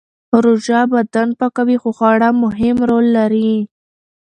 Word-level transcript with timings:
روژه 0.43 0.79
بدن 0.93 1.29
پاکوي 1.39 1.77
خو 1.81 1.89
خواړه 1.97 2.29
مهم 2.43 2.77
رول 2.89 3.05
لري. 3.17 3.51